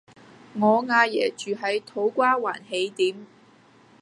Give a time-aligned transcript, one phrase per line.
[0.59, 3.27] 我阿爺住喺土瓜灣喜點